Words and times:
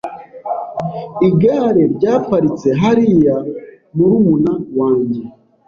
Igare 1.27 1.83
ryaparitse 1.95 2.69
hariya 2.81 3.35
murumuna 3.95 4.51
wanjye. 4.77 5.21